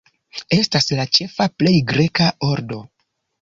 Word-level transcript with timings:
Estas 0.55 0.89
la 0.99 1.05
ĉefa 1.17 1.47
plej 1.63 1.75
greka 1.93 2.31
ordo. 2.49 2.81